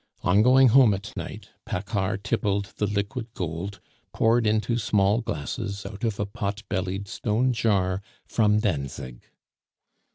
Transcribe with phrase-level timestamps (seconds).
[0.23, 3.79] On going home at night, Paccard tippled the liquid gold
[4.13, 9.23] poured into small glasses out of a pot bellied stone jar from Danzig.